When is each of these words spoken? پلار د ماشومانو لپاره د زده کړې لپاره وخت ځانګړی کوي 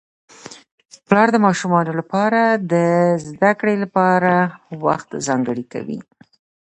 پلار 1.07 1.27
د 1.33 1.37
ماشومانو 1.45 1.91
لپاره 1.99 2.41
د 2.71 2.73
زده 3.29 3.51
کړې 3.59 3.75
لپاره 3.83 4.33
وخت 4.85 5.09
ځانګړی 5.27 5.65
کوي 5.73 5.99